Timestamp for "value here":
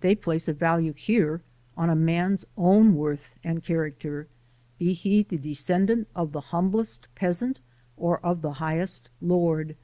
0.52-1.42